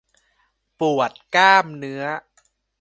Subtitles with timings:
[0.79, 2.03] ปวดกล้ามเนื้อ